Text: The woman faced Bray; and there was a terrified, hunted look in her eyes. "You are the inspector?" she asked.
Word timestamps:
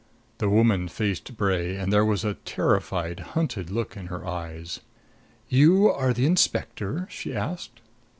The 0.39 0.49
woman 0.49 0.87
faced 0.87 1.37
Bray; 1.37 1.75
and 1.75 1.93
there 1.93 2.03
was 2.03 2.25
a 2.25 2.33
terrified, 2.33 3.19
hunted 3.19 3.69
look 3.69 3.95
in 3.95 4.07
her 4.07 4.25
eyes. 4.25 4.79
"You 5.47 5.91
are 5.91 6.11
the 6.11 6.25
inspector?" 6.25 7.05
she 7.11 7.35
asked. 7.35 7.81